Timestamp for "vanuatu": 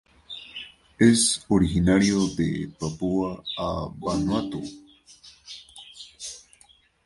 3.99-4.59